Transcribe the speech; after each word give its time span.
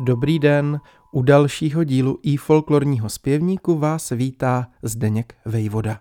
Dobrý 0.00 0.38
den, 0.38 0.80
u 1.12 1.22
dalšího 1.22 1.84
dílu 1.84 2.18
i 2.22 2.36
folklorního 2.36 3.08
zpěvníku 3.08 3.78
vás 3.78 4.10
vítá 4.10 4.66
Zdeněk 4.82 5.34
Vejvoda. 5.44 6.00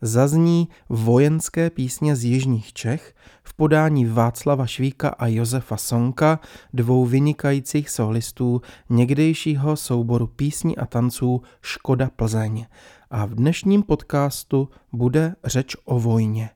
Zazní 0.00 0.68
vojenské 0.88 1.70
písně 1.70 2.16
z 2.16 2.24
Jižních 2.24 2.72
Čech 2.72 3.14
v 3.42 3.54
podání 3.54 4.04
Václava 4.04 4.66
Švíka 4.66 5.08
a 5.08 5.26
Josefa 5.26 5.76
Sonka, 5.76 6.40
dvou 6.72 7.06
vynikajících 7.06 7.90
solistů 7.90 8.62
někdejšího 8.90 9.76
souboru 9.76 10.26
písní 10.26 10.78
a 10.78 10.86
tanců 10.86 11.42
Škoda 11.62 12.10
Plzeň. 12.16 12.66
A 13.10 13.26
v 13.26 13.34
dnešním 13.34 13.82
podcastu 13.82 14.68
bude 14.92 15.34
řeč 15.44 15.76
o 15.84 16.00
vojně. 16.00 16.50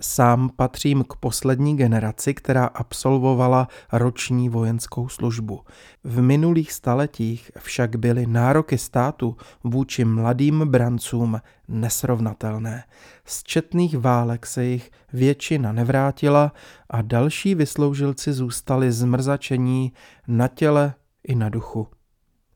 Sám 0.00 0.50
patřím 0.56 1.04
k 1.04 1.16
poslední 1.16 1.76
generaci, 1.76 2.34
která 2.34 2.64
absolvovala 2.66 3.68
roční 3.92 4.48
vojenskou 4.48 5.08
službu. 5.08 5.60
V 6.04 6.22
minulých 6.22 6.72
staletích 6.72 7.50
však 7.58 7.96
byly 7.96 8.26
nároky 8.26 8.78
státu 8.78 9.36
vůči 9.64 10.04
mladým 10.04 10.60
brancům 10.60 11.40
nesrovnatelné. 11.68 12.84
Z 13.24 13.42
četných 13.42 13.98
válek 13.98 14.46
se 14.46 14.64
jich 14.64 14.90
většina 15.12 15.72
nevrátila 15.72 16.52
a 16.90 17.02
další 17.02 17.54
vysloužilci 17.54 18.32
zůstali 18.32 18.92
zmrzačení 18.92 19.92
na 20.28 20.48
těle 20.48 20.94
i 21.24 21.34
na 21.34 21.48
duchu 21.48 21.88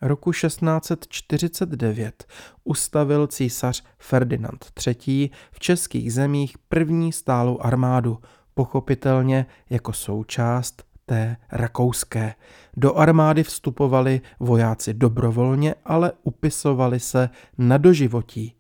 roku 0.05 0.33
1649 0.33 2.25
ustavil 2.65 3.27
císař 3.27 3.85
Ferdinand 3.99 4.67
III. 4.87 5.31
v 5.53 5.61
českých 5.61 6.13
zemích 6.13 6.59
první 6.69 7.13
stálou 7.13 7.59
armádu, 7.61 8.19
pochopitelně 8.55 9.47
jako 9.71 9.93
součást 9.93 10.83
té 11.07 11.37
rakouské. 11.53 12.35
Do 12.77 12.95
armády 12.95 13.43
vstupovali 13.43 14.21
vojáci 14.41 14.95
dobrovolně, 14.95 15.75
ale 15.85 16.13
upisovali 16.23 17.01
se 17.01 17.31
na 17.59 17.79
doživotí. 17.79 18.55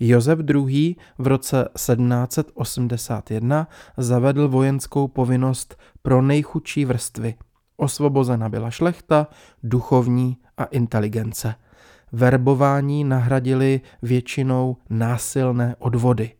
Josef 0.00 0.38
II. 0.50 0.96
v 1.18 1.26
roce 1.26 1.68
1781 1.76 3.68
zavedl 3.96 4.48
vojenskou 4.48 5.08
povinnost 5.08 5.76
pro 6.02 6.22
nejchudší 6.22 6.84
vrstvy. 6.84 7.34
Osvobozena 7.76 8.48
byla 8.48 8.70
šlechta, 8.70 9.26
duchovní 9.62 10.36
a 10.62 10.64
inteligence. 10.64 11.54
Verbování 12.12 13.04
nahradili 13.04 13.80
většinou 14.02 14.76
násilné 14.90 15.76
odvody. 15.78 16.32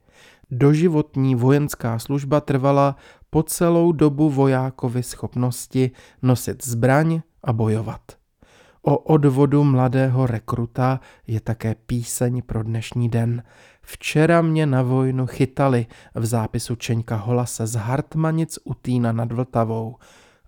Doživotní 0.51 1.34
vojenská 1.34 1.98
služba 1.98 2.41
trvala 2.41 2.97
po 3.31 3.43
celou 3.43 3.93
dobu 3.93 4.31
vojákovi 4.31 5.03
schopnosti 5.03 5.91
nosit 6.23 6.67
zbraň 6.67 7.20
a 7.45 7.53
bojovat. 7.53 8.00
O 8.83 8.98
odvodu 8.98 9.65
mladého 9.65 10.27
rekruta 10.27 11.00
je 11.27 11.41
také 11.41 11.75
píseň 11.75 12.43
pro 12.43 12.62
dnešní 12.62 13.09
den. 13.09 13.43
Včera 13.83 14.43
mě 14.43 14.67
na 14.67 14.83
vojnu 14.83 15.27
chytali 15.27 15.87
v 16.15 16.27
zápisu 16.27 16.75
Čeňka 16.75 17.17
Holase 17.17 17.67
z 17.67 17.75
Hartmanic 17.75 18.59
u 18.65 18.75
Týna 18.75 19.12
nad 19.12 19.33
Vltavou 19.33 19.97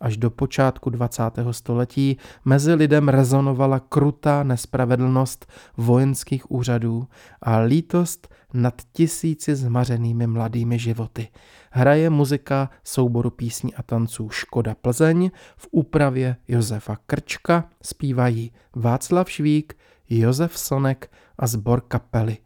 až 0.05 0.17
do 0.17 0.31
počátku 0.31 0.91
20. 0.91 1.23
století 1.51 2.17
mezi 2.45 2.75
lidem 2.75 3.09
rezonovala 3.09 3.81
krutá 3.81 4.43
nespravedlnost 4.43 5.47
vojenských 5.77 6.51
úřadů 6.51 7.09
a 7.43 7.59
lítost 7.59 8.35
nad 8.55 8.83
tisíci 8.93 9.57
zmařenými 9.57 10.27
mladými 10.27 10.79
životy. 10.79 11.29
Hraje 11.71 12.11
muzika 12.11 12.71
souboru 12.85 13.31
písní 13.31 13.75
a 13.75 13.83
tanců 13.83 14.31
Škoda 14.31 14.75
Plzeň 14.75 15.31
v 15.57 15.69
úpravě 15.71 16.37
Josefa 16.49 16.97
Krčka, 17.07 17.69
zpívají 17.83 18.53
Václav 18.77 19.31
Švík, 19.31 19.75
Josef 20.09 20.59
Sonek 20.59 21.11
a 21.39 21.47
zbor 21.47 21.81
kapely. 21.81 22.39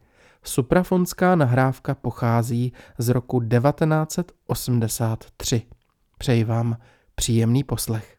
Suprafonská 0.43 1.35
nahrávka 1.35 1.95
pochází 1.95 2.73
z 2.97 3.09
roku 3.09 3.39
1983. 3.39 5.61
Přeji 6.17 6.43
vám 6.43 6.77
Příjemný 7.19 7.63
poslech. 7.63 8.18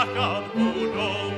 Jacob, 0.00 0.44
who 0.54 0.94
knows. 0.94 1.29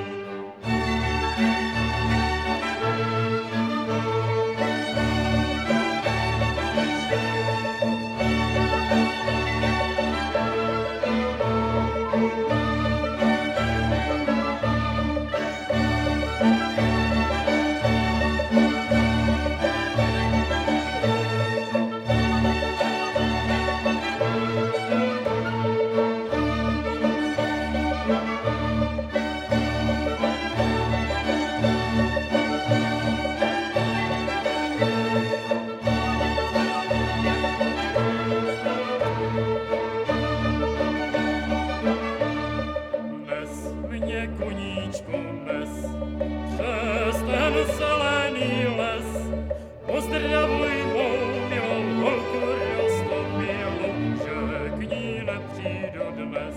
tebe 55.56 56.12
dnes. 56.16 56.51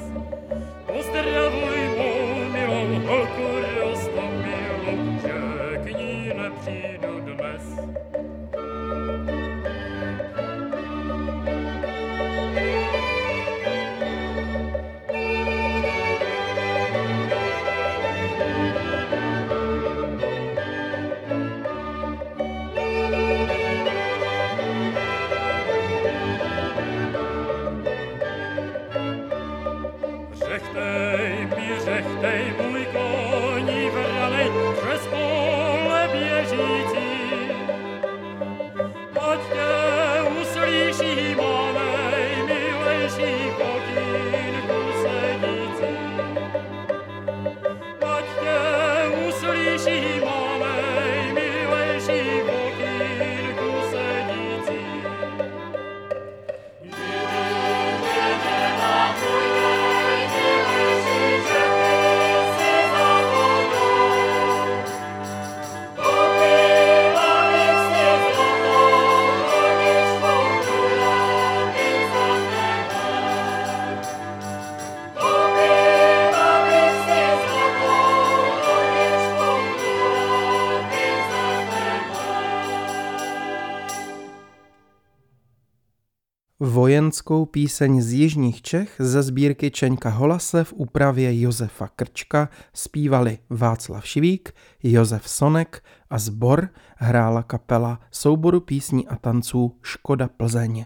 Vojenskou 86.59 87.45
píseň 87.45 88.01
z 88.01 88.13
Jižních 88.13 88.61
Čech 88.61 88.95
ze 88.99 89.23
sbírky 89.23 89.71
Čeňka 89.71 90.09
Holase 90.09 90.63
v 90.63 90.73
úpravě 90.73 91.41
Josefa 91.41 91.87
Krčka 91.87 92.49
zpívali 92.73 93.37
Václav 93.49 94.07
Šivík, 94.07 94.51
Josef 94.83 95.29
Sonek 95.29 95.83
a 96.09 96.19
zbor 96.19 96.69
hrála 96.97 97.43
kapela 97.43 97.99
souboru 98.11 98.59
písní 98.59 99.07
a 99.07 99.15
tanců 99.15 99.77
Škoda 99.81 100.27
Plzeň. 100.27 100.85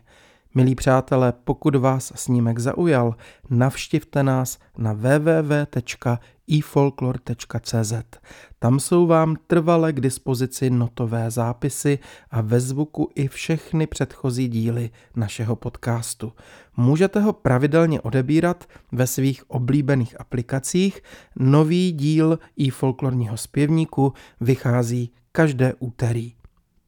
Milí 0.56 0.75
přátelé, 0.75 1.34
pokud 1.44 1.75
vás 1.75 2.12
snímek 2.16 2.60
zaujal, 2.60 3.16
navštivte 3.50 4.24
nás 4.24 4.60
na 4.78 4.94
www.ifolklor.cz. 4.94 7.94
Tam 8.60 8.80
jsou 8.80 9.07
vám 9.07 9.36
trvale 9.48 9.94
k 9.94 10.00
dispozici 10.00 10.69
notové 10.69 11.31
zápisy 11.31 12.00
a 12.31 12.42
ve 12.42 12.60
zvuku 12.60 13.10
i 13.16 13.28
všechny 13.28 13.88
předchozí 13.88 14.48
díly 14.48 14.90
našeho 15.16 15.56
podcastu. 15.56 16.34
Můžete 16.78 17.19
ho 17.19 17.34
pravidelně 17.34 18.02
odebírat 18.02 18.66
ve 18.92 19.07
svých 19.07 19.50
oblíbených 19.50 20.19
aplikacích. 20.19 21.02
Nový 21.36 21.92
díl 21.92 22.40
i 22.56 22.69
folklorního 22.69 23.38
zpěvníku 23.38 24.13
vychází 24.42 25.12
každé 25.31 25.74
úterý. 25.80 26.38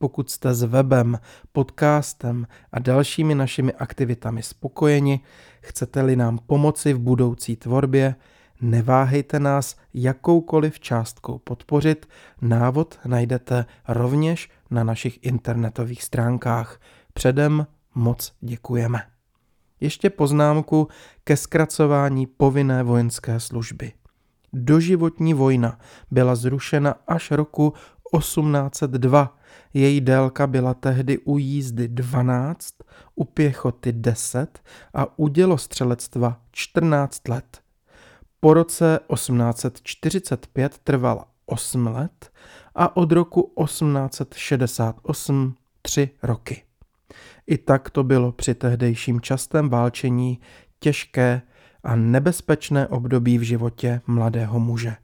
Pokud 0.02 0.30
jste 0.30 0.54
s 0.54 0.64
webem, 0.64 1.20
podcastem 1.52 2.48
a 2.72 2.80
dalšími 2.80 3.36
našimi 3.36 3.74
aktivitami 3.74 4.44
spokojeni, 4.44 5.20
chcete-li 5.62 6.16
nám 6.16 6.40
pomoci 6.46 6.94
v 6.94 7.00
budoucí 7.00 7.56
tvorbě, 7.56 8.16
neváhejte 8.62 9.40
nás 9.40 9.76
jakoukoliv 9.94 10.80
částkou 10.80 11.38
podpořit. 11.38 12.10
Návod 12.42 13.00
najdete 13.06 13.66
rovněž 13.88 14.50
na 14.72 14.84
našich 14.84 15.20
internetových 15.22 16.04
stránkách. 16.04 16.80
Předem 17.14 17.68
moc 17.96 18.34
děkujeme. 18.42 19.02
Ještě 19.80 20.10
poznámku 20.10 20.88
ke 21.24 21.38
zkracování 21.38 22.26
povinné 22.28 22.84
vojenské 22.84 23.40
služby. 23.40 23.94
Doživotní 24.54 25.34
vojna 25.34 25.80
byla 26.12 26.36
zrušena 26.36 26.96
až 27.08 27.32
roku 27.32 27.74
1802 28.18 29.38
její 29.74 30.02
délka 30.02 30.48
byla 30.48 30.74
tehdy 30.74 31.18
u 31.18 31.38
jízdy 31.38 31.88
12, 31.88 32.76
u 33.16 33.24
pěchoty 33.24 33.92
10 33.92 34.60
a 34.94 35.20
u 35.20 35.28
dělostřelectva 35.28 36.42
14 36.52 37.28
let. 37.28 37.62
Po 38.40 38.54
roce 38.54 39.00
1845 39.14 40.78
trvala 40.78 41.28
8 41.46 41.88
let 41.88 42.32
a 42.76 42.98
od 42.98 43.12
roku 43.12 43.54
1868 43.64 45.56
3 45.82 46.10
roky. 46.24 46.64
I 47.48 47.58
tak 47.58 47.90
to 47.90 48.04
bylo 48.04 48.32
při 48.32 48.56
tehdejším 48.56 49.22
častém 49.22 49.70
válčení 49.70 50.40
těžké 50.80 51.42
a 51.84 51.96
nebezpečné 51.96 52.88
období 52.88 53.38
v 53.38 53.42
životě 53.42 54.02
mladého 54.08 54.60
muže. 54.60 54.96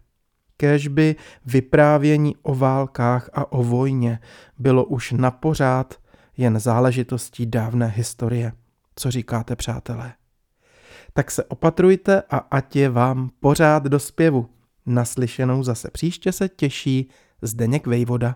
Kéžby 0.58 1.16
vyprávění 1.46 2.36
o 2.42 2.56
válkách 2.56 3.30
a 3.34 3.52
o 3.52 3.64
vojně 3.64 4.20
bylo 4.60 4.86
už 4.86 5.12
na 5.12 5.32
pořád 5.32 6.00
jen 6.38 6.60
záležitostí 6.60 7.46
dávné 7.46 7.88
historie. 7.88 8.52
Co 8.96 9.12
říkáte, 9.12 9.56
přátelé? 9.56 10.14
Tak 11.14 11.32
se 11.32 11.44
opatrujte 11.44 12.24
a 12.30 12.38
ať 12.38 12.76
je 12.76 12.90
vám 12.90 13.30
pořád 13.40 13.84
do 13.84 14.00
zpěvu. 14.00 14.50
Naslyšenou 14.86 15.64
zase 15.64 15.92
příště 15.92 16.32
se 16.32 16.50
těší 16.50 17.10
Zdeněk 17.42 17.88
Vejvoda. 17.88 18.36